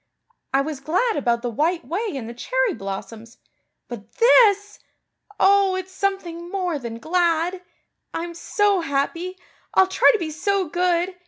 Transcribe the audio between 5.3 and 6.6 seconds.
Oh, it's something